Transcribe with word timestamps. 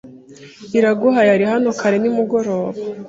Iraguha 0.77 1.21
yari 1.29 1.45
hano 1.51 1.69
kare 1.79 1.97
nimugoroba. 1.99 2.71